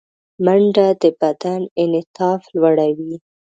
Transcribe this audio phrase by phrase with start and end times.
[0.45, 3.15] منډه د بدن انعطاف لوړوي